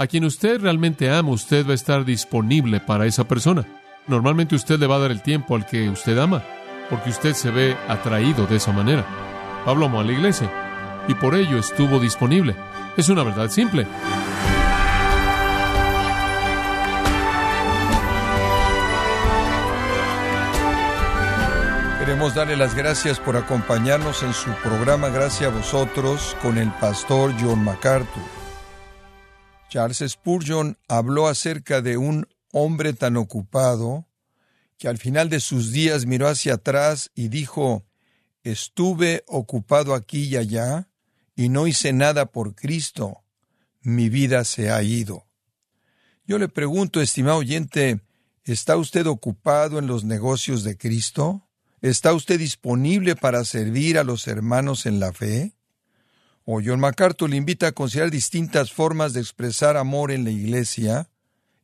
[0.00, 3.66] A quien usted realmente ama, usted va a estar disponible para esa persona.
[4.06, 6.44] Normalmente usted le va a dar el tiempo al que usted ama,
[6.88, 9.04] porque usted se ve atraído de esa manera.
[9.64, 10.48] Pablo amó a la iglesia
[11.08, 12.54] y por ello estuvo disponible.
[12.96, 13.88] Es una verdad simple.
[21.98, 27.34] Queremos darle las gracias por acompañarnos en su programa Gracias a vosotros con el pastor
[27.40, 28.37] John MacArthur.
[29.68, 34.08] Charles Spurgeon habló acerca de un hombre tan ocupado
[34.78, 37.84] que al final de sus días miró hacia atrás y dijo,
[38.42, 40.88] estuve ocupado aquí y allá
[41.34, 43.24] y no hice nada por Cristo,
[43.80, 45.26] mi vida se ha ido.
[46.24, 48.00] Yo le pregunto, estimado oyente,
[48.44, 51.48] ¿está usted ocupado en los negocios de Cristo?
[51.80, 55.57] ¿Está usted disponible para servir a los hermanos en la fe?
[56.50, 61.10] O John MacArthur le invita a considerar distintas formas de expresar amor en la iglesia,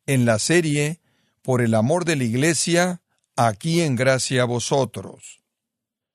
[0.04, 1.00] en la serie
[1.40, 3.00] Por el amor de la iglesia,
[3.34, 5.40] aquí en gracia a vosotros.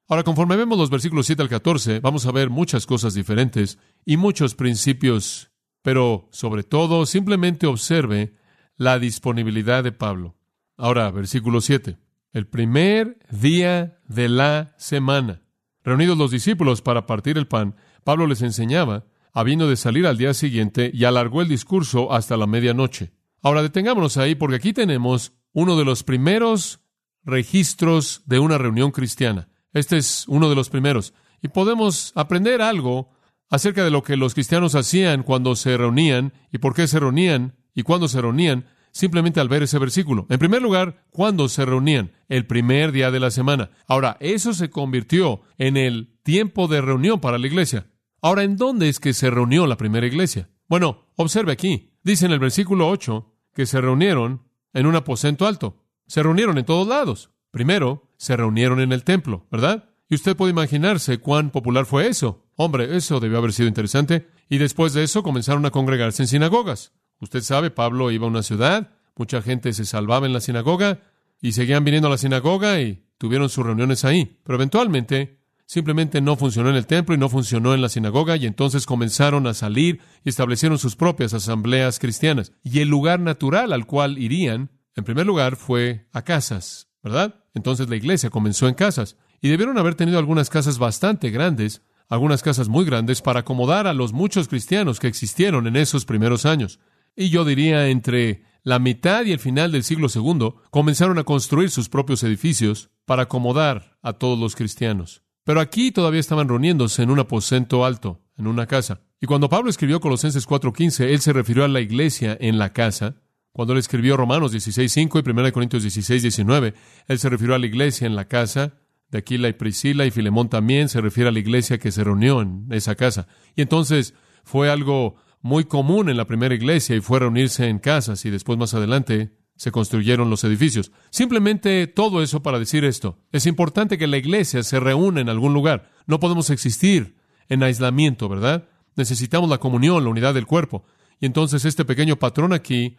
[0.07, 4.17] Ahora, conforme vemos los versículos 7 al 14, vamos a ver muchas cosas diferentes y
[4.17, 5.49] muchos principios,
[5.81, 8.35] pero sobre todo simplemente observe
[8.75, 10.35] la disponibilidad de Pablo.
[10.77, 11.97] Ahora, versículo 7
[12.31, 15.41] el primer día de la semana.
[15.83, 20.33] Reunidos los discípulos para partir el pan, Pablo les enseñaba, habiendo de salir al día
[20.33, 23.11] siguiente, y alargó el discurso hasta la medianoche.
[23.41, 26.81] Ahora detengámonos ahí porque aquí tenemos uno de los primeros
[27.23, 29.49] registros de una reunión cristiana.
[29.73, 31.13] Este es uno de los primeros.
[31.41, 33.11] Y podemos aprender algo
[33.49, 37.55] acerca de lo que los cristianos hacían cuando se reunían y por qué se reunían
[37.73, 40.25] y cuándo se reunían simplemente al ver ese versículo.
[40.29, 42.11] En primer lugar, ¿cuándo se reunían?
[42.27, 43.69] El primer día de la semana.
[43.87, 47.87] Ahora, eso se convirtió en el tiempo de reunión para la iglesia.
[48.21, 50.47] Ahora, ¿en dónde es que se reunió la primera iglesia?
[50.67, 51.89] Bueno, observe aquí.
[52.03, 55.83] Dice en el versículo 8 que se reunieron en un aposento alto.
[56.05, 57.31] Se reunieron en todos lados.
[57.49, 59.89] Primero, se reunieron en el templo, ¿verdad?
[60.07, 62.45] Y usted puede imaginarse cuán popular fue eso.
[62.55, 64.27] Hombre, eso debió haber sido interesante.
[64.49, 66.93] Y después de eso comenzaron a congregarse en sinagogas.
[67.19, 71.01] Usted sabe, Pablo iba a una ciudad, mucha gente se salvaba en la sinagoga
[71.41, 74.39] y seguían viniendo a la sinagoga y tuvieron sus reuniones ahí.
[74.43, 75.38] Pero eventualmente
[75.69, 79.45] simplemente no funcionó en el templo y no funcionó en la sinagoga y entonces comenzaron
[79.45, 82.53] a salir y establecieron sus propias asambleas cristianas.
[82.63, 87.35] Y el lugar natural al cual irían, en primer lugar, fue a casas, ¿verdad?
[87.53, 92.41] Entonces la iglesia comenzó en casas y debieron haber tenido algunas casas bastante grandes, algunas
[92.41, 96.79] casas muy grandes para acomodar a los muchos cristianos que existieron en esos primeros años
[97.15, 101.69] y yo diría entre la mitad y el final del siglo II, comenzaron a construir
[101.69, 105.21] sus propios edificios para acomodar a todos los cristianos.
[105.49, 109.01] Pero aquí todavía estaban reuniéndose en un aposento alto, en una casa.
[109.19, 113.15] Y cuando Pablo escribió Colosenses 4:15, él se refirió a la iglesia en la casa.
[113.51, 116.75] Cuando él escribió Romanos 16:5 y 1 Corintios 16:19,
[117.07, 118.73] él se refirió a la iglesia en la casa.
[119.09, 122.41] De Aquila y Priscila y Filemón también se refiere a la iglesia que se reunió
[122.41, 123.27] en esa casa.
[123.55, 128.23] Y entonces fue algo muy común en la primera iglesia y fue reunirse en casas
[128.23, 130.93] y después más adelante se construyeron los edificios.
[131.09, 133.19] Simplemente todo eso para decir esto.
[133.33, 135.91] Es importante que la iglesia se reúna en algún lugar.
[136.07, 137.17] No podemos existir
[137.49, 138.69] en aislamiento, ¿verdad?
[138.95, 140.85] Necesitamos la comunión, la unidad del cuerpo.
[141.19, 142.95] Y entonces este pequeño patrón aquí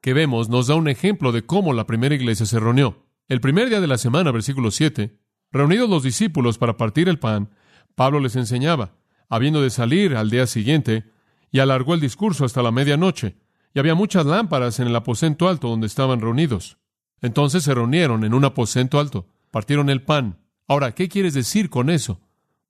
[0.00, 3.06] que vemos nos da un ejemplo de cómo la primera iglesia se reunió.
[3.28, 5.16] El primer día de la semana, versículo 7,
[5.52, 7.50] reunidos los discípulos para partir el pan,
[7.94, 8.96] Pablo les enseñaba,
[9.28, 11.04] habiendo de salir al día siguiente,
[11.52, 13.36] y alargó el discurso hasta la medianoche,
[13.74, 16.78] y había muchas lámparas en el aposento alto donde estaban reunidos.
[17.22, 20.38] Entonces se reunieron en un aposento alto, partieron el pan.
[20.66, 22.20] Ahora, ¿qué quieres decir con eso?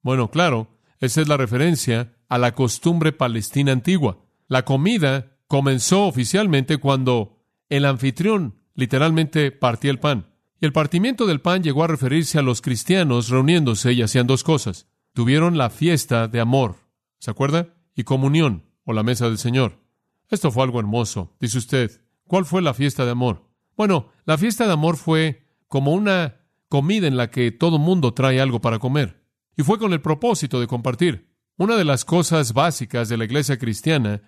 [0.03, 0.69] Bueno, claro,
[0.99, 4.19] esa es la referencia a la costumbre palestina antigua.
[4.49, 7.39] La comida comenzó oficialmente cuando
[7.69, 10.27] el anfitrión literalmente partía el pan.
[10.61, 14.45] Y el partimiento del pan llegó a referirse a los cristianos reuniéndose y hacían dos
[14.45, 14.89] cosas.
[15.15, 16.77] Tuvieron la fiesta de amor,
[17.19, 17.75] ¿se acuerda?
[17.95, 19.80] Y comunión o la mesa del Señor.
[20.31, 21.35] Esto fue algo hermoso.
[21.41, 23.49] Dice usted, ¿cuál fue la fiesta de amor?
[23.77, 26.37] Bueno, la fiesta de amor fue como una
[26.69, 29.25] comida en la que todo mundo trae algo para comer.
[29.57, 31.29] Y fue con el propósito de compartir.
[31.57, 34.23] Una de las cosas básicas de la iglesia cristiana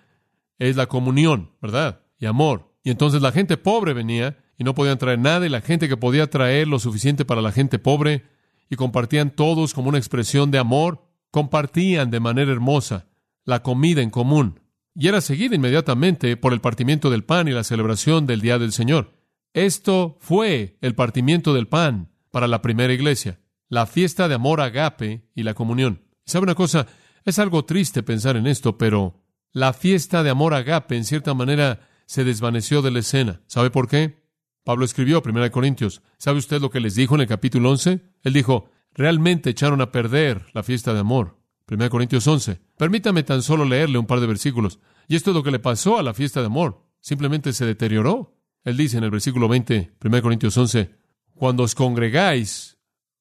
[0.59, 2.01] es la comunión, ¿verdad?
[2.19, 2.75] Y amor.
[2.83, 5.97] Y entonces la gente pobre venía y no podían traer nada y la gente que
[5.97, 8.25] podía traer lo suficiente para la gente pobre
[8.69, 13.07] y compartían todos como una expresión de amor, compartían de manera hermosa
[13.45, 14.59] la comida en común,
[14.95, 18.71] y era seguida inmediatamente por el partimiento del pan y la celebración del Día del
[18.71, 19.13] Señor.
[19.53, 25.29] Esto fue el partimiento del pan para la primera iglesia, la fiesta de amor agape
[25.35, 26.03] y la comunión.
[26.25, 26.87] ¿Sabe una cosa?
[27.25, 31.87] Es algo triste pensar en esto, pero la fiesta de amor agape, en cierta manera,
[32.05, 33.41] se desvaneció de la escena.
[33.47, 34.23] ¿Sabe por qué?
[34.63, 36.01] Pablo escribió 1 Corintios.
[36.17, 38.01] ¿Sabe usted lo que les dijo en el capítulo 11?
[38.23, 41.42] Él dijo, realmente echaron a perder la fiesta de amor.
[41.69, 42.59] 1 Corintios 11.
[42.77, 44.79] Permítame tan solo leerle un par de versículos.
[45.07, 46.85] Y esto es lo que le pasó a la fiesta de amor.
[46.99, 48.37] Simplemente se deterioró.
[48.63, 50.95] Él dice en el versículo 20, 1 Corintios 11,
[51.35, 52.77] cuando os congregáis,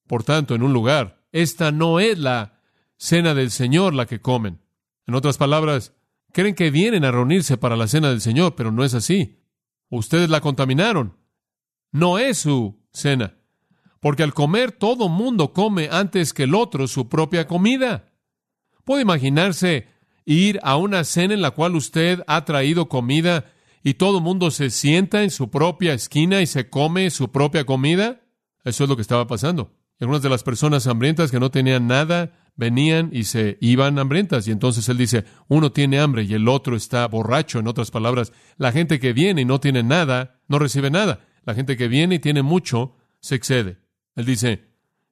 [0.06, 2.60] por tanto, en un lugar, esta no es la
[2.96, 4.60] cena del Señor la que comen.
[5.06, 5.94] En otras palabras,
[6.32, 9.40] creen que vienen a reunirse para la cena del Señor, pero no es así.
[9.88, 11.16] Ustedes la contaminaron.
[11.90, 13.36] No es su cena.
[14.00, 18.11] Porque al comer todo mundo come antes que el otro su propia comida.
[18.84, 19.86] ¿Puede imaginarse
[20.24, 23.46] ir a una cena en la cual usted ha traído comida
[23.82, 27.64] y todo el mundo se sienta en su propia esquina y se come su propia
[27.64, 28.20] comida?
[28.64, 29.72] Eso es lo que estaba pasando.
[30.00, 34.46] Algunas de las personas hambrientas que no tenían nada venían y se iban hambrientas.
[34.48, 37.60] Y entonces él dice, uno tiene hambre y el otro está borracho.
[37.60, 41.24] En otras palabras, la gente que viene y no tiene nada, no recibe nada.
[41.44, 43.78] La gente que viene y tiene mucho, se excede.
[44.16, 44.64] Él dice,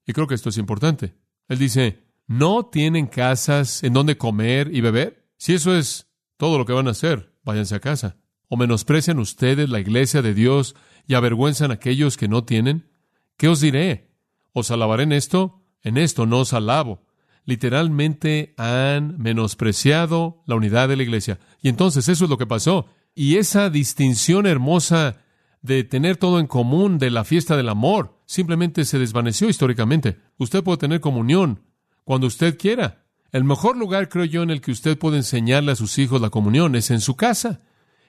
[0.07, 1.15] y creo que esto es importante,
[1.49, 5.27] él dice, ¿no tienen casas en donde comer y beber?
[5.37, 6.07] Si eso es
[6.37, 8.19] todo lo que van a hacer, váyanse a casa.
[8.47, 10.77] ¿O menosprecian ustedes la iglesia de Dios
[11.09, 12.89] y avergüenzan a aquellos que no tienen?
[13.37, 14.15] ¿Qué os diré?
[14.53, 15.65] ¿Os alabaré en esto?
[15.83, 17.05] En esto no os alabo.
[17.47, 21.41] Literalmente han menospreciado la unidad de la iglesia.
[21.61, 22.87] Y entonces eso es lo que pasó.
[23.13, 25.17] Y esa distinción hermosa
[25.63, 30.19] de tener todo en común de la fiesta del amor simplemente se desvaneció históricamente.
[30.39, 31.65] Usted puede tener comunión
[32.11, 33.05] cuando usted quiera.
[33.31, 36.29] El mejor lugar, creo yo, en el que usted puede enseñarle a sus hijos la
[36.29, 37.61] comunión es en su casa.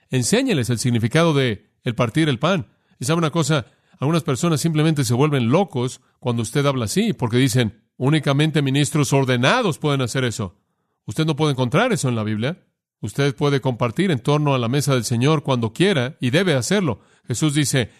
[0.09, 2.65] Enséñeles el significado de el partir el pan.
[2.99, 3.67] Y sabe una cosa,
[3.99, 9.77] algunas personas simplemente se vuelven locos cuando usted habla así, porque dicen, únicamente ministros ordenados
[9.77, 10.57] pueden hacer eso.
[11.05, 12.57] Usted no puede encontrar eso en la Biblia.
[13.01, 17.01] Usted puede compartir en torno a la mesa del Señor cuando quiera y debe hacerlo.
[17.27, 17.91] Jesús dice,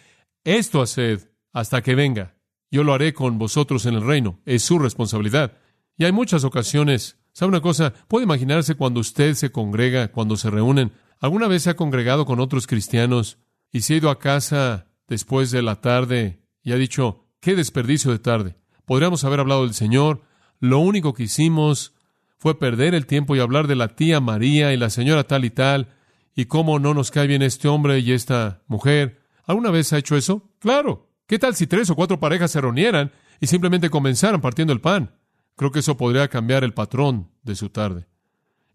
[0.46, 2.38] esto haced hasta que venga.
[2.72, 4.40] Yo lo haré con vosotros en el reino.
[4.48, 5.61] Es su responsabilidad.
[6.02, 7.20] Y hay muchas ocasiones.
[7.32, 7.94] ¿Sabe una cosa?
[8.08, 10.94] Puede imaginarse cuando usted se congrega, cuando se reúnen.
[11.20, 13.38] ¿Alguna vez se ha congregado con otros cristianos
[13.72, 18.10] y se ha ido a casa después de la tarde y ha dicho, qué desperdicio
[18.10, 18.56] de tarde?
[18.86, 20.24] Podríamos haber hablado del Señor.
[20.60, 21.94] Lo único que hicimos
[22.40, 25.52] fue perder el tiempo y hablar de la tía María y la señora tal y
[25.52, 25.90] tal,
[26.36, 29.22] y cómo no nos cae bien este hombre y esta mujer.
[29.44, 30.50] ¿Alguna vez ha hecho eso?
[30.58, 31.12] Claro.
[31.28, 35.21] ¿Qué tal si tres o cuatro parejas se reunieran y simplemente comenzaran partiendo el pan?
[35.62, 38.08] Creo que eso podría cambiar el patrón de su tarde.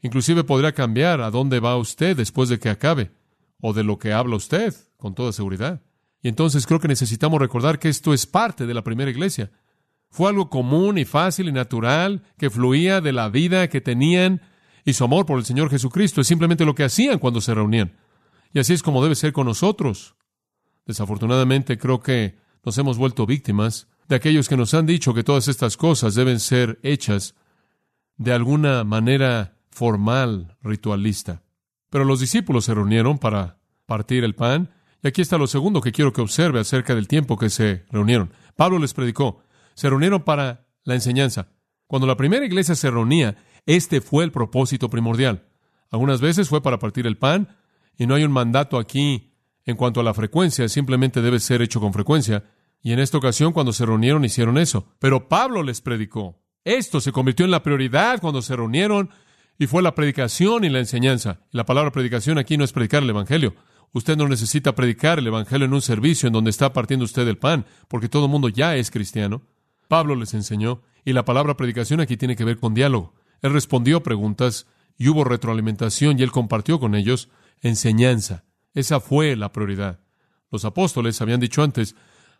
[0.02, 3.10] Inclusive podría cambiar a dónde va usted después de que acabe,
[3.60, 5.82] o de lo que habla usted, con toda seguridad.
[6.22, 9.50] Y entonces creo que necesitamos recordar que esto es parte de la primera iglesia.
[10.10, 14.42] Fue algo común y fácil y natural que fluía de la vida que tenían
[14.84, 16.20] y su amor por el Señor Jesucristo.
[16.20, 17.96] Es simplemente lo que hacían cuando se reunían.
[18.52, 20.14] Y así es como debe ser con nosotros.
[20.86, 25.48] Desafortunadamente creo que nos hemos vuelto víctimas de aquellos que nos han dicho que todas
[25.48, 27.34] estas cosas deben ser hechas
[28.16, 31.42] de alguna manera formal, ritualista.
[31.90, 34.70] Pero los discípulos se reunieron para partir el pan,
[35.02, 38.32] y aquí está lo segundo que quiero que observe acerca del tiempo que se reunieron.
[38.56, 39.42] Pablo les predicó,
[39.74, 41.48] se reunieron para la enseñanza.
[41.86, 43.36] Cuando la primera iglesia se reunía,
[43.66, 45.44] este fue el propósito primordial.
[45.90, 47.56] Algunas veces fue para partir el pan,
[47.98, 49.32] y no hay un mandato aquí
[49.64, 52.44] en cuanto a la frecuencia, simplemente debe ser hecho con frecuencia.
[52.86, 54.86] Y en esta ocasión, cuando se reunieron, hicieron eso.
[55.00, 56.38] Pero Pablo les predicó.
[56.62, 59.10] Esto se convirtió en la prioridad cuando se reunieron
[59.58, 61.40] y fue la predicación y la enseñanza.
[61.52, 63.56] Y la palabra predicación aquí no es predicar el Evangelio.
[63.90, 67.38] Usted no necesita predicar el Evangelio en un servicio en donde está partiendo usted el
[67.38, 69.42] pan, porque todo el mundo ya es cristiano.
[69.88, 73.16] Pablo les enseñó, y la palabra predicación aquí tiene que ver con diálogo.
[73.42, 77.30] Él respondió preguntas y hubo retroalimentación y él compartió con ellos
[77.62, 78.44] enseñanza.
[78.74, 79.98] Esa fue la prioridad.
[80.52, 81.96] Los apóstoles habían dicho antes,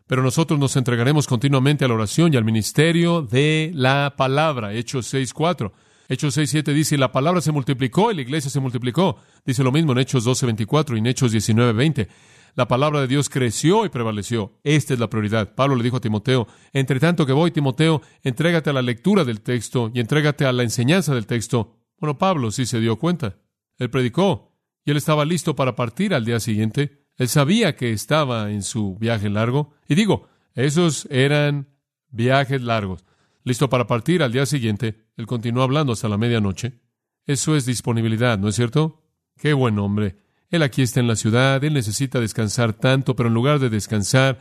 [0.06, 4.72] pero nosotros nos entregaremos continuamente a la oración y al ministerio de la palabra.
[4.72, 5.72] Hechos 6.4.
[6.08, 9.16] Hechos 6.7 dice, la palabra se multiplicó y la iglesia se multiplicó.
[9.44, 12.08] Dice lo mismo en Hechos 12.24 y en Hechos 19.20.
[12.54, 14.58] La palabra de Dios creció y prevaleció.
[14.62, 15.54] Esta es la prioridad.
[15.54, 19.40] Pablo le dijo a Timoteo, entre tanto que voy, Timoteo, entrégate a la lectura del
[19.40, 21.76] texto y entrégate a la enseñanza del texto.
[21.98, 23.36] Bueno, Pablo sí se dio cuenta.
[23.76, 27.05] Él predicó y él estaba listo para partir al día siguiente.
[27.16, 29.74] Él sabía que estaba en su viaje largo.
[29.88, 31.68] Y digo, esos eran
[32.10, 33.04] viajes largos.
[33.44, 35.06] Listo para partir al día siguiente.
[35.16, 36.80] Él continuó hablando hasta la medianoche.
[37.26, 39.02] Eso es disponibilidad, ¿no es cierto?
[39.36, 40.16] Qué buen hombre.
[40.50, 44.38] Él aquí está en la ciudad, él necesita descansar tanto, pero en lugar de descansar,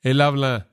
[0.00, 0.70] él habla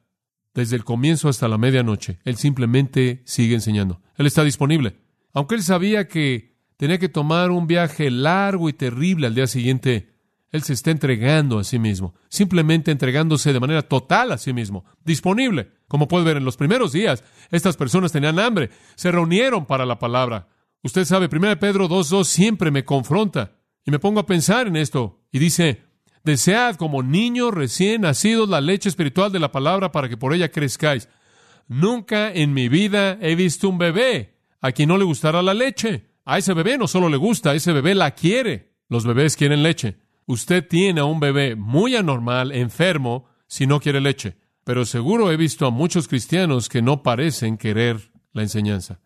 [0.53, 2.19] desde el comienzo hasta la medianoche.
[2.23, 4.01] Él simplemente sigue enseñando.
[4.15, 4.97] Él está disponible.
[5.33, 10.14] Aunque él sabía que tenía que tomar un viaje largo y terrible al día siguiente.
[10.55, 14.85] Él se está entregando a sí mismo, simplemente entregándose de manera total a sí mismo,
[15.03, 15.71] disponible.
[15.87, 19.99] Como puede ver en los primeros días, estas personas tenían hambre, se reunieron para la
[19.99, 20.47] palabra.
[20.81, 25.25] Usted sabe, 1 Pedro 2.2 siempre me confronta y me pongo a pensar en esto
[25.29, 25.83] y dice,
[26.23, 30.51] desead como niños recién nacidos la leche espiritual de la palabra para que por ella
[30.51, 31.09] crezcáis.
[31.67, 36.05] Nunca en mi vida he visto un bebé a quien no le gustara la leche.
[36.23, 38.73] A ese bebé no solo le gusta, ese bebé la quiere.
[38.87, 39.97] Los bebés quieren leche.
[40.25, 44.37] Usted tiene a un bebé muy anormal, enfermo, si no quiere leche.
[44.63, 48.99] Pero seguro he visto a muchos cristianos que no parecen querer la enseñanza.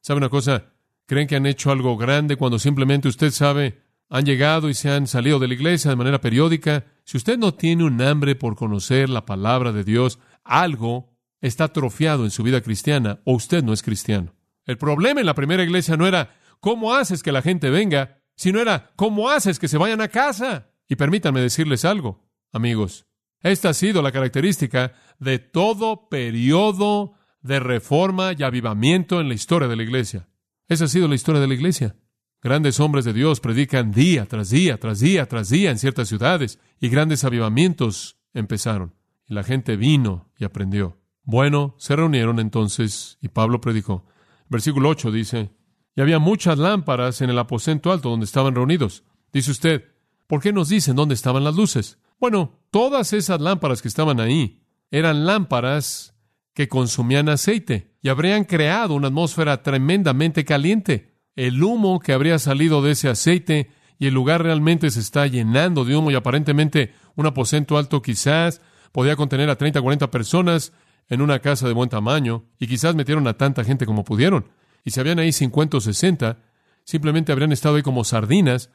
[0.00, 0.74] ¿Sabe una cosa?
[1.06, 3.80] ¿Creen que han hecho algo grande cuando simplemente usted sabe,
[4.10, 6.84] han llegado y se han salido de la iglesia de manera periódica?
[7.04, 12.24] Si usted no tiene un hambre por conocer la palabra de Dios, algo está atrofiado
[12.24, 14.34] en su vida cristiana o usted no es cristiano.
[14.66, 18.60] El problema en la primera iglesia no era cómo haces que la gente venga, sino
[18.60, 20.70] era cómo haces que se vayan a casa.
[20.88, 23.06] Y permítanme decirles algo, amigos.
[23.40, 29.68] Esta ha sido la característica de todo periodo de reforma y avivamiento en la historia
[29.68, 30.28] de la iglesia.
[30.68, 31.96] Esa ha sido la historia de la iglesia.
[32.42, 36.58] Grandes hombres de Dios predican día tras día, tras día, tras día en ciertas ciudades,
[36.80, 38.94] y grandes avivamientos empezaron.
[39.26, 41.00] Y la gente vino y aprendió.
[41.22, 44.06] Bueno, se reunieron entonces y Pablo predicó.
[44.48, 45.50] Versículo 8 dice,
[45.96, 49.02] y había muchas lámparas en el aposento alto donde estaban reunidos.
[49.32, 49.84] Dice usted,
[50.26, 51.98] ¿por qué nos dicen dónde estaban las luces?
[52.20, 56.14] Bueno, todas esas lámparas que estaban ahí eran lámparas
[56.52, 61.14] que consumían aceite y habrían creado una atmósfera tremendamente caliente.
[61.34, 65.84] El humo que habría salido de ese aceite y el lugar realmente se está llenando
[65.84, 68.60] de humo y aparentemente un aposento alto quizás
[68.92, 70.72] podía contener a 30 o 40 personas
[71.08, 74.46] en una casa de buen tamaño y quizás metieron a tanta gente como pudieron.
[74.86, 76.38] Y si habían ahí 50 o 60,
[76.84, 78.70] simplemente habrían estado ahí como sardinas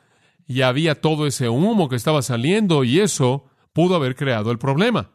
[0.45, 5.11] y había todo ese humo que estaba saliendo y eso pudo haber creado el problema.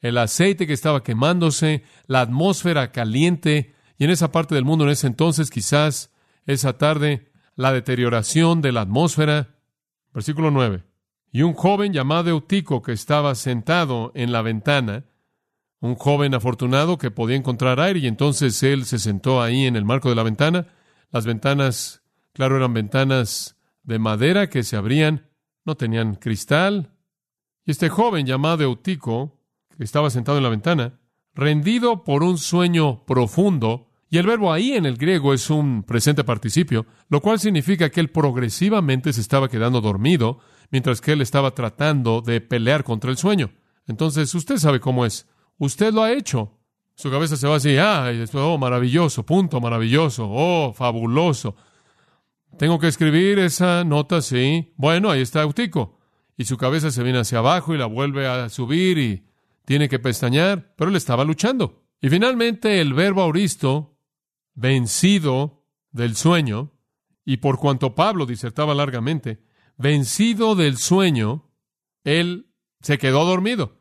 [0.00, 4.90] El aceite que estaba quemándose, la atmósfera caliente y en esa parte del mundo en
[4.90, 6.12] ese entonces quizás
[6.44, 9.54] esa tarde la deterioración de la atmósfera.
[10.12, 10.82] Versículo 9.
[11.30, 15.04] Y un joven llamado Eutico que estaba sentado en la ventana,
[15.80, 19.84] un joven afortunado que podía encontrar aire y entonces él se sentó ahí en el
[19.84, 20.68] marco de la ventana.
[21.10, 22.02] Las ventanas,
[22.32, 25.28] claro, eran ventanas de madera que se abrían,
[25.64, 26.92] no tenían cristal.
[27.64, 29.40] Y este joven llamado Eutico,
[29.76, 30.98] que estaba sentado en la ventana,
[31.34, 36.22] rendido por un sueño profundo, y el verbo ahí en el griego es un presente
[36.22, 40.38] participio, lo cual significa que él progresivamente se estaba quedando dormido,
[40.70, 43.50] mientras que él estaba tratando de pelear contra el sueño.
[43.86, 45.26] Entonces, usted sabe cómo es.
[45.58, 46.52] Usted lo ha hecho.
[46.94, 51.54] Su cabeza se va así, ah, oh, maravilloso, punto, maravilloso, oh, fabuloso.
[52.58, 54.72] Tengo que escribir esa nota, sí.
[54.76, 55.98] Bueno, ahí está Eutico.
[56.38, 59.26] Y su cabeza se viene hacia abajo y la vuelve a subir y
[59.66, 61.82] tiene que pestañear, pero él estaba luchando.
[62.00, 63.98] Y finalmente el verbo auristo,
[64.54, 66.72] vencido del sueño,
[67.24, 69.42] y por cuanto Pablo disertaba largamente,
[69.76, 71.50] vencido del sueño,
[72.04, 72.48] él
[72.80, 73.75] se quedó dormido.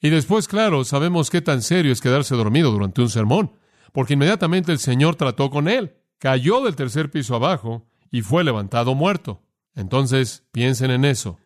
[0.00, 3.52] Y después, claro, sabemos qué tan serio es quedarse dormido durante un sermón,
[3.92, 8.94] porque inmediatamente el Señor trató con él, cayó del tercer piso abajo y fue levantado
[8.94, 9.42] muerto.
[9.74, 11.38] Entonces, piensen en eso.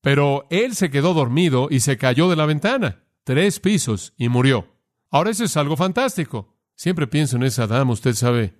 [0.00, 4.68] Pero él se quedó dormido y se cayó de la ventana, tres pisos, y murió.
[5.10, 6.54] Ahora eso es algo fantástico.
[6.74, 8.54] Siempre pienso en esa dama, usted sabe,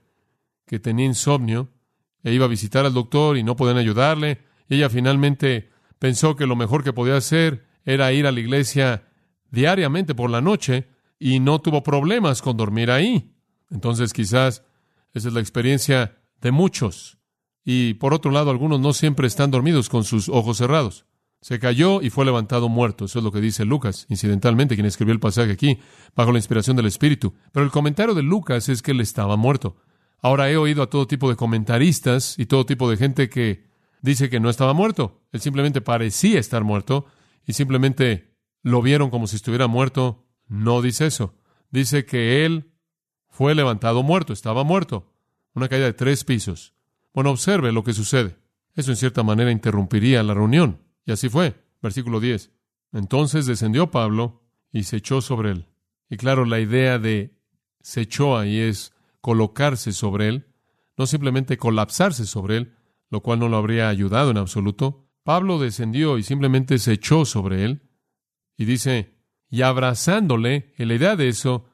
[0.67, 1.69] que tenía insomnio
[2.23, 4.41] e iba a visitar al doctor y no podían ayudarle.
[4.69, 9.09] Y ella finalmente pensó que lo mejor que podía hacer era ir a la iglesia
[9.55, 13.33] diariamente por la noche y no tuvo problemas con dormir ahí.
[13.71, 14.65] Entonces quizás
[15.15, 17.19] esa es la experiencia de muchos.
[17.65, 21.07] Y por otro lado, algunos no siempre están dormidos con sus ojos cerrados.
[21.41, 23.05] Se cayó y fue levantado muerto.
[23.05, 25.79] Eso es lo que dice Lucas, incidentalmente, quien escribió el pasaje aquí,
[26.15, 27.35] bajo la inspiración del Espíritu.
[27.53, 29.77] Pero el comentario de Lucas es que él estaba muerto.
[30.21, 33.67] Ahora he oído a todo tipo de comentaristas y todo tipo de gente que
[34.03, 35.23] dice que no estaba muerto.
[35.33, 37.07] Él simplemente parecía estar muerto
[37.47, 38.34] y simplemente
[38.65, 40.27] lo vieron como si estuviera muerto.
[40.49, 41.35] No dice eso.
[41.71, 42.73] Dice que él
[43.29, 45.13] fue levantado muerto, estaba muerto.
[45.55, 46.75] Una caída de tres pisos.
[47.13, 48.37] Bueno, observe lo que sucede.
[48.75, 50.81] Eso en cierta manera interrumpiría la reunión.
[51.05, 51.63] Y así fue.
[51.83, 52.51] Versículo 10.
[52.93, 54.43] Entonces descendió Pablo
[54.73, 55.69] y se echó sobre él.
[56.09, 57.39] Y claro, la idea de
[57.83, 60.47] se echó ahí es colocarse sobre él,
[60.97, 62.75] no simplemente colapsarse sobre él,
[63.11, 65.07] lo cual no lo habría ayudado en absoluto.
[65.23, 67.84] Pablo descendió y simplemente se echó sobre él.
[68.57, 69.15] Y dice,
[69.51, 71.67] y abrazándole, en la idea de eso,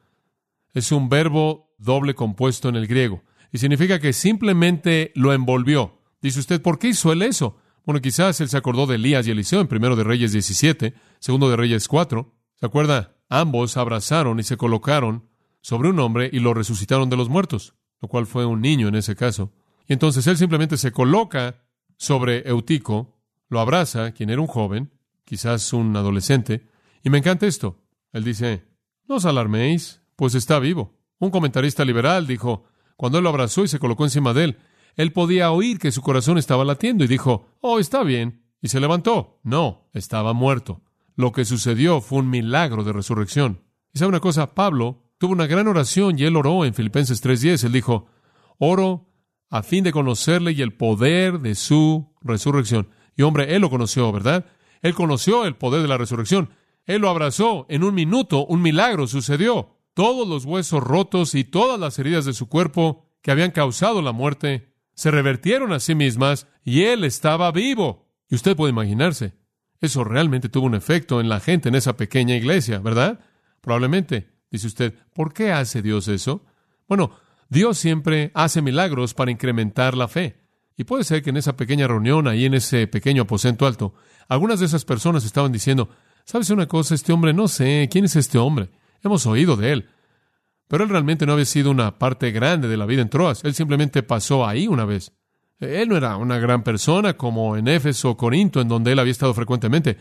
[0.74, 3.22] es un verbo doble compuesto en el griego.
[3.52, 5.98] Y significa que simplemente lo envolvió.
[6.22, 7.56] Dice usted, ¿por qué hizo él eso?
[7.84, 11.48] Bueno, quizás él se acordó de Elías y Eliseo en primero de Reyes 17, segundo
[11.50, 12.32] de Reyes 4.
[12.56, 13.16] ¿Se acuerda?
[13.28, 15.28] Ambos abrazaron y se colocaron
[15.62, 18.94] sobre un hombre y lo resucitaron de los muertos, lo cual fue un niño en
[18.94, 19.52] ese caso.
[19.86, 21.64] Y entonces él simplemente se coloca
[21.96, 23.18] sobre Eutico,
[23.48, 24.92] lo abraza, quien era un joven,
[25.30, 26.66] quizás un adolescente,
[27.04, 27.84] y me encanta esto.
[28.12, 28.64] Él dice,
[29.06, 30.98] no os alarméis, pues está vivo.
[31.20, 32.64] Un comentarista liberal dijo,
[32.96, 34.58] cuando él lo abrazó y se colocó encima de él,
[34.96, 38.80] él podía oír que su corazón estaba latiendo y dijo, oh, está bien, y se
[38.80, 39.38] levantó.
[39.44, 40.82] No, estaba muerto.
[41.14, 43.62] Lo que sucedió fue un milagro de resurrección.
[43.94, 47.66] Y sabe una cosa, Pablo tuvo una gran oración y él oró en Filipenses 3:10.
[47.66, 48.08] Él dijo,
[48.58, 49.06] oro
[49.48, 52.88] a fin de conocerle y el poder de su resurrección.
[53.16, 54.44] Y hombre, él lo conoció, ¿verdad?
[54.82, 56.50] Él conoció el poder de la resurrección.
[56.86, 57.66] Él lo abrazó.
[57.68, 59.76] En un minuto, un milagro sucedió.
[59.94, 64.12] Todos los huesos rotos y todas las heridas de su cuerpo que habían causado la
[64.12, 68.06] muerte se revertieron a sí mismas y él estaba vivo.
[68.28, 69.34] Y usted puede imaginarse,
[69.80, 73.20] eso realmente tuvo un efecto en la gente en esa pequeña iglesia, ¿verdad?
[73.60, 74.28] Probablemente.
[74.50, 76.44] Dice usted, ¿por qué hace Dios eso?
[76.88, 77.12] Bueno,
[77.48, 80.40] Dios siempre hace milagros para incrementar la fe.
[80.80, 83.92] Y puede ser que en esa pequeña reunión, ahí en ese pequeño aposento alto,
[84.28, 85.90] algunas de esas personas estaban diciendo,
[86.24, 86.94] ¿sabes una cosa?
[86.94, 88.70] Este hombre, no sé, ¿quién es este hombre?
[89.02, 89.90] Hemos oído de él.
[90.68, 93.44] Pero él realmente no había sido una parte grande de la vida en Troas.
[93.44, 95.12] Él simplemente pasó ahí una vez.
[95.58, 99.12] Él no era una gran persona como en Éfeso o Corinto, en donde él había
[99.12, 99.98] estado frecuentemente.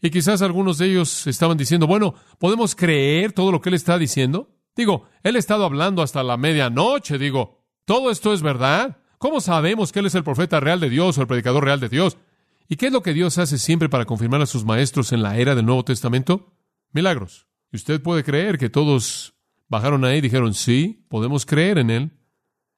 [0.00, 3.98] Y quizás algunos de ellos estaban diciendo, bueno, ¿podemos creer todo lo que él está
[3.98, 4.48] diciendo?
[4.76, 8.98] Digo, él ha estado hablando hasta la medianoche, digo, ¿todo esto es verdad?
[9.20, 11.90] ¿Cómo sabemos que él es el profeta real de Dios o el predicador real de
[11.90, 12.16] Dios?
[12.70, 15.36] ¿Y qué es lo que Dios hace siempre para confirmar a sus maestros en la
[15.36, 16.54] era del Nuevo Testamento?
[16.92, 17.46] Milagros.
[17.70, 19.34] Y usted puede creer que todos
[19.68, 22.12] bajaron ahí y dijeron, sí, podemos creer en él.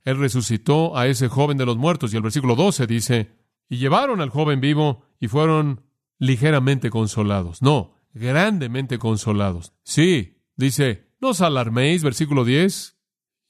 [0.03, 2.13] Él resucitó a ese joven de los muertos.
[2.13, 3.31] Y el versículo 12 dice,
[3.69, 5.83] y llevaron al joven vivo y fueron
[6.19, 7.63] ligeramente consolados.
[7.63, 9.75] No, grandemente consolados.
[9.85, 12.97] Sí, dice, no os alarméis, versículo 10.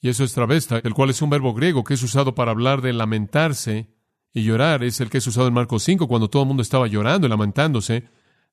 [0.03, 2.83] Y eso es travesta, el cual es un verbo griego que es usado para hablar
[2.83, 3.89] de lamentarse
[4.35, 4.83] y llorar.
[4.83, 7.31] Es el que es usado en Marcos 5 cuando todo el mundo estaba llorando y
[7.31, 8.09] lamentándose.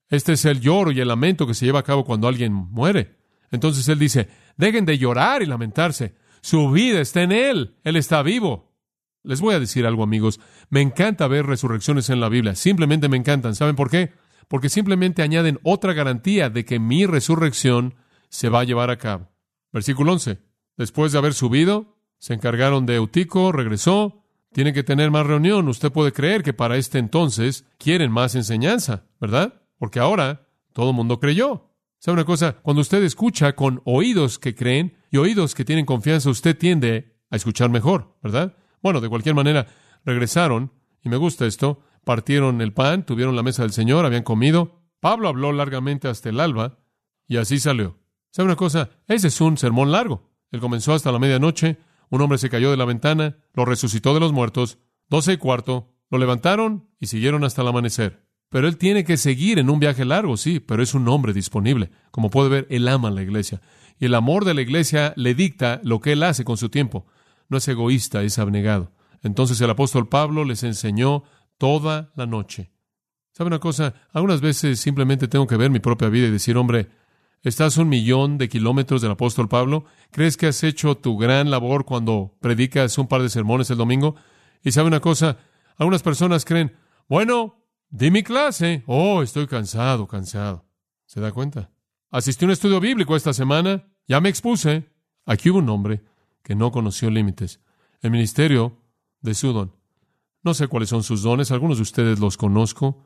[0.10, 3.18] Este es el lloro y el lamento que se lleva a cabo cuando alguien muere.
[3.50, 6.14] Entonces él dice, dejen de llorar y lamentarse.
[6.42, 7.76] Su vida está en Él.
[7.84, 8.72] Él está vivo.
[9.24, 10.40] Les voy a decir algo, amigos.
[10.70, 12.54] Me encanta ver resurrecciones en la Biblia.
[12.54, 13.56] Simplemente me encantan.
[13.56, 14.14] ¿Saben por qué?
[14.48, 17.96] Porque simplemente añaden otra garantía de que mi resurrección
[18.30, 19.30] se va a llevar a cabo.
[19.72, 20.49] Versículo 11.
[20.80, 24.24] Después de haber subido, se encargaron de Eutico, regresó.
[24.54, 25.68] Tiene que tener más reunión.
[25.68, 29.62] Usted puede creer que para este entonces quieren más enseñanza, ¿verdad?
[29.78, 31.70] Porque ahora todo el mundo creyó.
[31.98, 32.54] ¿Sabe una cosa?
[32.62, 37.36] Cuando usted escucha con oídos que creen y oídos que tienen confianza, usted tiende a
[37.36, 38.56] escuchar mejor, ¿verdad?
[38.82, 39.68] Bueno, de cualquier manera,
[40.06, 40.72] regresaron,
[41.04, 44.80] y me gusta esto, partieron el pan, tuvieron la mesa del Señor, habían comido.
[45.02, 46.80] Pablo habló largamente hasta el alba,
[47.28, 47.98] y así salió.
[48.32, 48.92] ¿Sabe una cosa?
[49.10, 50.29] Ese es un sermón largo.
[50.52, 51.78] Él comenzó hasta la medianoche,
[52.10, 55.94] un hombre se cayó de la ventana, lo resucitó de los muertos, doce y cuarto,
[56.10, 58.26] lo levantaron y siguieron hasta el amanecer.
[58.50, 61.92] Pero él tiene que seguir en un viaje largo, sí, pero es un hombre disponible.
[62.10, 63.62] Como puede ver, él ama a la iglesia.
[64.00, 67.06] Y el amor de la iglesia le dicta lo que él hace con su tiempo.
[67.48, 68.92] No es egoísta, es abnegado.
[69.22, 71.24] Entonces el apóstol Pablo les enseñó
[71.60, 72.72] toda la noche.
[73.34, 73.94] ¿Sabe una cosa?
[74.14, 76.90] Algunas veces simplemente tengo que ver mi propia vida y decir, hombre,
[77.44, 79.86] ¿estás un millón de kilómetros del apóstol Pablo?
[80.12, 84.16] ¿Crees que has hecho tu gran labor cuando predicas un par de sermones el domingo?
[84.64, 85.38] Y sabe una cosa,
[85.78, 86.76] algunas personas creen,
[87.08, 87.60] bueno,
[87.92, 88.84] Di mi clase.
[88.86, 90.66] Oh, estoy cansado, cansado.
[91.06, 91.72] ¿Se da cuenta?
[92.12, 93.88] Asistí a un estudio bíblico esta semana.
[94.08, 94.92] Ya me expuse.
[95.26, 96.04] Aquí hubo un hombre
[96.44, 97.62] que no conoció límites.
[98.02, 98.78] El ministerio
[99.22, 99.76] de Sudon.
[100.44, 103.04] No sé cuáles son sus dones, algunos de ustedes los conozco,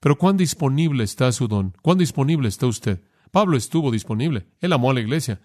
[0.00, 1.76] pero ¿cuán disponible está su don?
[1.80, 3.04] ¿Cuán disponible está usted?
[3.32, 5.40] Pablo estuvo disponible, él amó a la iglesia.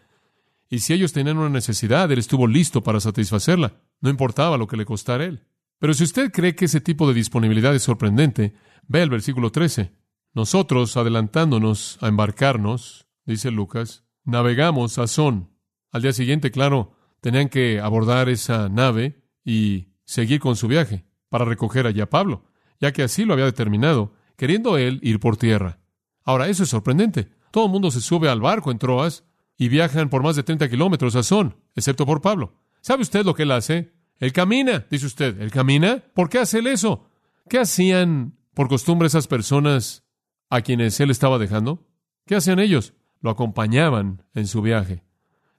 [0.69, 4.77] Y si ellos tenían una necesidad, él estuvo listo para satisfacerla, no importaba lo que
[4.77, 5.47] le costara él.
[5.79, 8.53] Pero si usted cree que ese tipo de disponibilidad es sorprendente,
[8.87, 9.91] Ve el versículo 13.
[10.33, 15.51] Nosotros, adelantándonos a embarcarnos, dice Lucas, navegamos a Son.
[15.91, 21.43] Al día siguiente, claro, tenían que abordar esa nave y seguir con su viaje para
[21.43, 22.45] recoger allá a Pablo,
[22.79, 25.79] ya que así lo había determinado, queriendo él ir por tierra.
[26.23, 27.29] Ahora, eso es sorprendente.
[27.51, 29.23] Todo el mundo se sube al barco en Troas
[29.57, 32.53] y viajan por más de 30 kilómetros a Son, excepto por Pablo.
[32.81, 33.91] ¿Sabe usted lo que él hace?
[34.19, 35.39] Él camina, dice usted.
[35.41, 36.03] ¿Él camina?
[36.13, 37.09] ¿Por qué hace él eso?
[37.49, 40.03] ¿Qué hacían por costumbre esas personas
[40.49, 41.87] a quienes él estaba dejando?
[42.25, 42.93] ¿Qué hacían ellos?
[43.21, 45.03] Lo acompañaban en su viaje.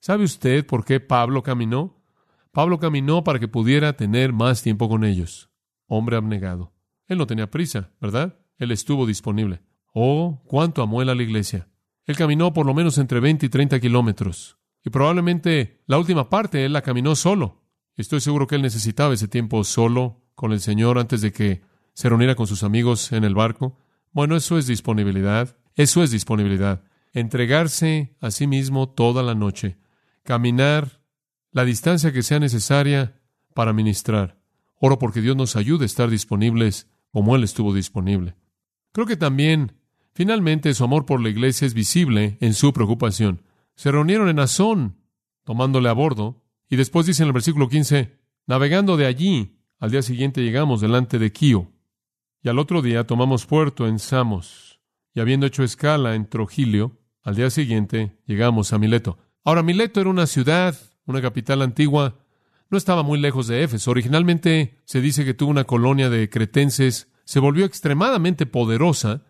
[0.00, 2.00] ¿Sabe usted por qué Pablo caminó?
[2.52, 5.50] Pablo caminó para que pudiera tener más tiempo con ellos.
[5.86, 6.72] hombre abnegado.
[7.06, 8.38] Él no tenía prisa, ¿verdad?
[8.58, 9.62] Él estuvo disponible.
[9.94, 11.68] Oh, cuánto amó él a la iglesia.
[12.08, 14.56] Él caminó por lo menos entre 20 y 30 kilómetros.
[14.82, 17.62] Y probablemente la última parte él la caminó solo.
[17.96, 21.60] Estoy seguro que él necesitaba ese tiempo solo con el Señor antes de que
[21.92, 23.76] se reuniera con sus amigos en el barco.
[24.10, 25.58] Bueno, eso es disponibilidad.
[25.74, 26.82] Eso es disponibilidad.
[27.12, 29.76] Entregarse a sí mismo toda la noche.
[30.22, 31.02] Caminar
[31.52, 33.20] la distancia que sea necesaria
[33.52, 34.40] para ministrar.
[34.80, 38.34] Oro porque Dios nos ayude a estar disponibles como Él estuvo disponible.
[38.92, 39.77] Creo que también,
[40.18, 43.40] finalmente, su amor por la iglesia es visible en su preocupación.
[43.76, 44.96] Se reunieron en Azón,
[45.44, 50.02] tomándole a bordo, y después dice en el versículo 15, navegando de allí, al día
[50.02, 51.70] siguiente llegamos delante de Quío,
[52.42, 54.80] y al otro día tomamos puerto en Samos,
[55.14, 59.18] y habiendo hecho escala en Trogilio, al día siguiente llegamos a Mileto.
[59.44, 60.76] Ahora, Mileto era una ciudad,
[61.06, 62.16] una capital antigua,
[62.70, 63.92] no estaba muy lejos de Éfeso.
[63.92, 69.22] Originalmente se dice que tuvo una colonia de cretenses, se volvió extremadamente poderosa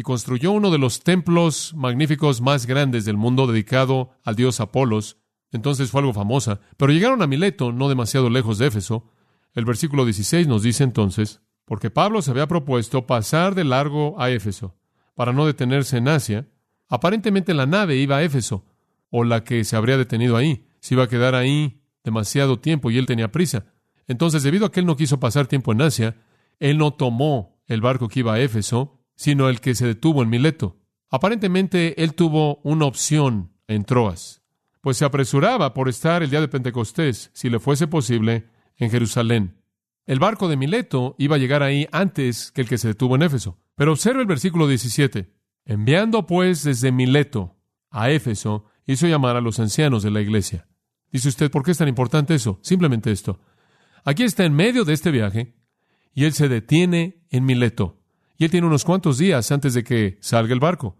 [0.00, 5.18] y construyó uno de los templos magníficos más grandes del mundo dedicado al dios Apolos.
[5.52, 6.58] Entonces fue algo famosa.
[6.78, 9.10] Pero llegaron a Mileto, no demasiado lejos de Éfeso.
[9.52, 14.30] El versículo 16 nos dice entonces, porque Pablo se había propuesto pasar de largo a
[14.30, 14.74] Éfeso,
[15.14, 16.48] para no detenerse en Asia.
[16.88, 18.64] Aparentemente la nave iba a Éfeso,
[19.10, 20.64] o la que se habría detenido ahí.
[20.80, 23.66] Se iba a quedar ahí demasiado tiempo y él tenía prisa.
[24.06, 26.16] Entonces, debido a que él no quiso pasar tiempo en Asia,
[26.58, 30.30] él no tomó el barco que iba a Éfeso, sino el que se detuvo en
[30.30, 30.78] Mileto.
[31.10, 34.40] Aparentemente, él tuvo una opción en Troas,
[34.80, 39.58] pues se apresuraba por estar el día de Pentecostés, si le fuese posible, en Jerusalén.
[40.06, 43.20] El barco de Mileto iba a llegar ahí antes que el que se detuvo en
[43.20, 43.58] Éfeso.
[43.74, 45.30] Pero observe el versículo 17.
[45.66, 47.58] Enviando pues desde Mileto
[47.90, 50.66] a Éfeso, hizo llamar a los ancianos de la iglesia.
[51.12, 52.58] Dice usted, ¿por qué es tan importante eso?
[52.62, 53.38] Simplemente esto.
[54.02, 55.56] Aquí está en medio de este viaje
[56.14, 57.99] y él se detiene en Mileto.
[58.40, 60.96] Y él tiene unos cuantos días antes de que salga el barco.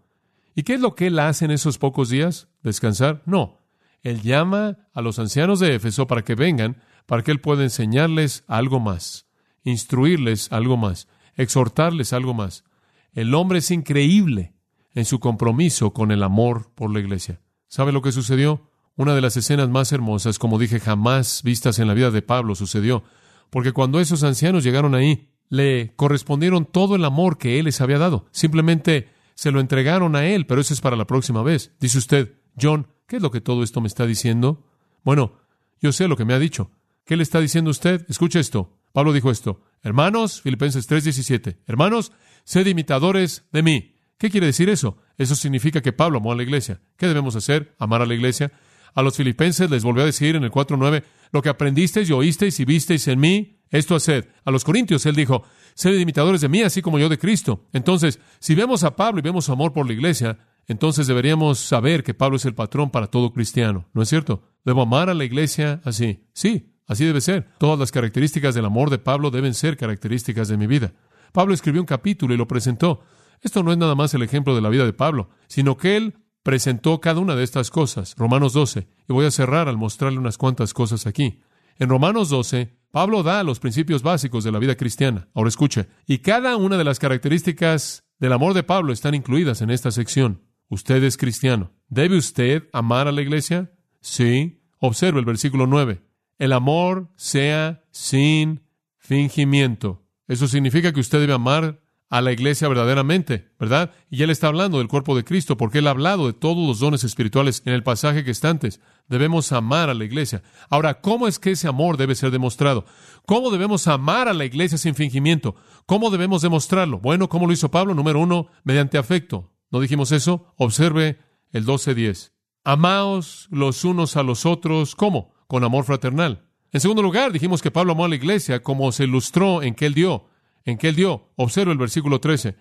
[0.53, 2.49] ¿Y qué es lo que él hace en esos pocos días?
[2.61, 3.23] ¿Descansar?
[3.25, 3.57] No.
[4.03, 8.43] Él llama a los ancianos de Éfeso para que vengan, para que él pueda enseñarles
[8.47, 9.25] algo más,
[9.63, 12.63] instruirles algo más, exhortarles algo más.
[13.11, 14.53] El hombre es increíble
[14.93, 17.41] en su compromiso con el amor por la iglesia.
[17.67, 18.69] ¿Sabe lo que sucedió?
[18.95, 22.53] Una de las escenas más hermosas, como dije, jamás vistas en la vida de Pablo
[22.53, 23.03] sucedió,
[23.49, 27.99] porque cuando esos ancianos llegaron ahí, le correspondieron todo el amor que él les había
[27.99, 28.25] dado.
[28.31, 31.73] Simplemente se lo entregaron a él, pero eso es para la próxima vez.
[31.79, 34.65] Dice usted, John, ¿qué es lo que todo esto me está diciendo?
[35.03, 35.33] Bueno,
[35.81, 36.71] yo sé lo que me ha dicho.
[37.05, 38.05] ¿Qué le está diciendo usted?
[38.07, 38.77] Escuche esto.
[38.93, 39.61] Pablo dijo esto.
[39.83, 41.57] Hermanos, Filipenses 3:17.
[41.67, 42.13] Hermanos,
[42.45, 43.95] sed imitadores de mí.
[44.17, 44.99] ¿Qué quiere decir eso?
[45.17, 46.79] Eso significa que Pablo amó a la iglesia.
[46.95, 47.75] ¿Qué debemos hacer?
[47.77, 48.53] Amar a la iglesia.
[48.93, 52.59] A los filipenses les volvió a decir en el 4.9, lo que aprendisteis y oísteis
[52.59, 54.27] y visteis en mí, esto haced.
[54.43, 55.43] A los corintios él dijo,
[55.75, 57.67] sed imitadores de mí, así como yo de Cristo.
[57.71, 62.03] Entonces, si vemos a Pablo y vemos su amor por la iglesia, entonces deberíamos saber
[62.03, 64.43] que Pablo es el patrón para todo cristiano, ¿no es cierto?
[64.65, 66.27] Debo amar a la iglesia así.
[66.33, 67.47] Sí, así debe ser.
[67.57, 70.93] Todas las características del amor de Pablo deben ser características de mi vida.
[71.31, 73.01] Pablo escribió un capítulo y lo presentó.
[73.41, 76.15] Esto no es nada más el ejemplo de la vida de Pablo, sino que él
[76.43, 78.15] presentó cada una de estas cosas.
[78.17, 78.87] Romanos 12.
[79.09, 81.41] Y voy a cerrar al mostrarle unas cuantas cosas aquí.
[81.77, 85.29] En Romanos 12, Pablo da los principios básicos de la vida cristiana.
[85.33, 85.87] Ahora escuche.
[86.05, 90.41] Y cada una de las características del amor de Pablo están incluidas en esta sección.
[90.69, 91.71] Usted es cristiano.
[91.87, 93.71] ¿Debe usted amar a la iglesia?
[93.99, 94.61] Sí.
[94.79, 96.01] Observe el versículo 9.
[96.37, 98.61] El amor sea sin
[98.97, 100.03] fingimiento.
[100.27, 101.80] Eso significa que usted debe amar
[102.11, 103.91] a la iglesia verdaderamente, ¿verdad?
[104.09, 106.79] Y él está hablando del cuerpo de Cristo, porque él ha hablado de todos los
[106.79, 108.81] dones espirituales en el pasaje que está antes.
[109.07, 110.43] Debemos amar a la iglesia.
[110.69, 112.85] Ahora, ¿cómo es que ese amor debe ser demostrado?
[113.25, 115.55] ¿Cómo debemos amar a la iglesia sin fingimiento?
[115.85, 116.99] ¿Cómo debemos demostrarlo?
[116.99, 117.93] Bueno, ¿cómo lo hizo Pablo?
[117.93, 119.53] Número uno, mediante afecto.
[119.71, 120.53] ¿No dijimos eso?
[120.57, 121.17] Observe
[121.53, 122.33] el 12.10.
[122.65, 125.33] Amaos los unos a los otros, ¿cómo?
[125.47, 126.45] Con amor fraternal.
[126.73, 129.85] En segundo lugar, dijimos que Pablo amó a la iglesia como se ilustró en que
[129.85, 130.25] él dio
[130.65, 131.31] en que él dio.
[131.35, 132.55] Observa el versículo 13.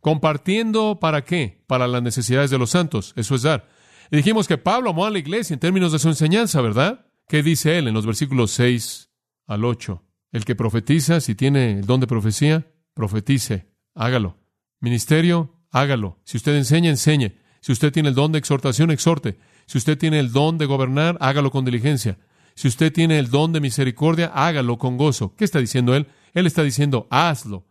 [0.00, 1.64] Compartiendo para qué?
[1.66, 3.12] Para las necesidades de los santos.
[3.16, 3.68] Eso es dar.
[4.10, 7.06] Y dijimos que Pablo amó a la iglesia en términos de su enseñanza, ¿verdad?
[7.28, 9.10] ¿Qué dice él en los versículos 6
[9.46, 10.02] al 8?
[10.32, 14.38] El que profetiza, si tiene el don de profecía, profetice, hágalo.
[14.80, 16.20] Ministerio, hágalo.
[16.24, 17.34] Si usted enseña, enseñe.
[17.60, 19.38] Si usted tiene el don de exhortación, exhorte.
[19.66, 22.18] Si usted tiene el don de gobernar, hágalo con diligencia.
[22.54, 25.34] Si usted tiene el don de misericordia, hágalo con gozo.
[25.36, 26.06] ¿Qué está diciendo él?
[26.38, 27.66] Él está diciendo, hazlo,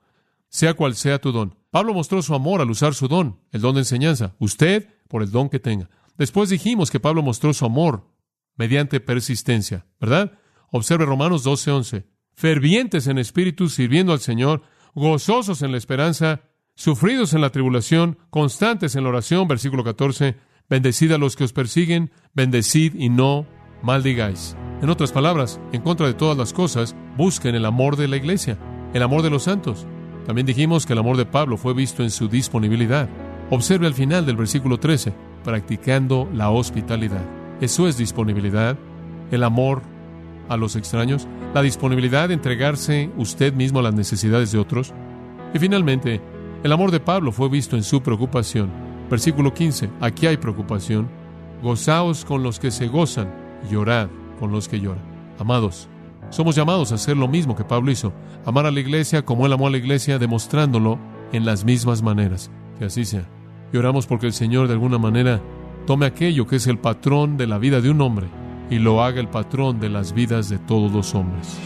[0.49, 1.55] sea cual sea tu don.
[1.71, 4.35] Pablo mostró su amor al usar su don, el don de enseñanza.
[4.39, 5.89] Usted, por el don que tenga.
[6.17, 8.07] Después dijimos que Pablo mostró su amor
[8.55, 10.33] mediante persistencia, ¿verdad?
[10.71, 12.05] Observe Romanos 12:11.
[12.33, 14.61] fervientes en espíritu, sirviendo al Señor,
[14.93, 16.41] gozosos en la esperanza,
[16.75, 20.35] sufridos en la tribulación, constantes en la oración, versículo 14,
[20.69, 23.47] bendecid a los que os persiguen, bendecid y no
[23.81, 24.55] maldigáis.
[24.79, 28.59] En otras palabras, en contra de todas las cosas, busquen el amor de la iglesia,
[28.93, 29.87] el amor de los santos.
[30.27, 33.09] También dijimos que el amor de Pablo fue visto en su disponibilidad.
[33.49, 35.13] Observe al final del versículo 13,
[35.43, 37.25] practicando la hospitalidad.
[37.59, 38.77] Eso es disponibilidad,
[39.31, 39.81] el amor
[40.47, 44.93] a los extraños, la disponibilidad de entregarse usted mismo a las necesidades de otros.
[45.55, 46.21] Y finalmente,
[46.63, 48.69] el amor de Pablo fue visto en su preocupación.
[49.09, 51.09] Versículo 15, aquí hay preocupación.
[51.63, 53.33] Gozaos con los que se gozan,
[53.71, 55.03] llorad con los que lloran.
[55.39, 55.89] Amados,
[56.29, 58.13] somos llamados a hacer lo mismo que Pablo hizo,
[58.45, 60.99] amar a la iglesia como él amó a la iglesia, demostrándolo
[61.31, 62.51] en las mismas maneras.
[62.79, 63.27] Que así sea.
[63.71, 65.41] Y oramos porque el Señor de alguna manera
[65.85, 68.27] tome aquello que es el patrón de la vida de un hombre
[68.69, 71.57] y lo haga el patrón de las vidas de todos los hombres.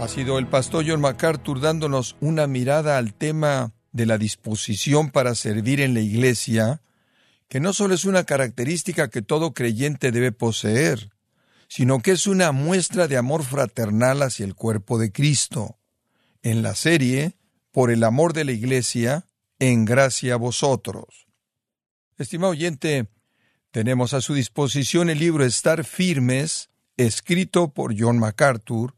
[0.00, 5.34] Ha sido el pastor John MacArthur dándonos una mirada al tema de la disposición para
[5.34, 6.80] servir en la iglesia,
[7.48, 11.10] que no solo es una característica que todo creyente debe poseer,
[11.68, 15.78] sino que es una muestra de amor fraternal hacia el cuerpo de Cristo.
[16.42, 17.36] En la serie,
[17.70, 19.26] Por el amor de la iglesia,
[19.58, 21.26] en gracia a vosotros.
[22.18, 23.06] Estimado oyente,
[23.70, 28.94] tenemos a su disposición el libro Estar Firmes, escrito por John MacArthur,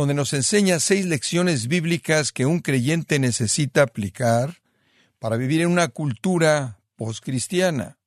[0.00, 4.62] donde nos enseña seis lecciones bíblicas que un creyente necesita aplicar
[5.18, 7.98] para vivir en una cultura postcristiana.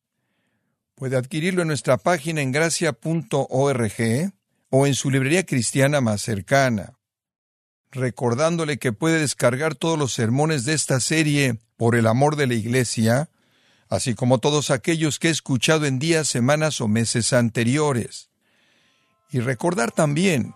[0.95, 4.33] Puede adquirirlo en nuestra página en gracia.org
[4.69, 6.93] o en su librería cristiana más cercana
[7.91, 12.53] recordándole que puede descargar todos los sermones de esta serie por el amor de la
[12.53, 13.27] Iglesia,
[13.89, 18.29] así como todos aquellos que he escuchado en días, semanas o meses anteriores.
[19.29, 20.55] Y recordar también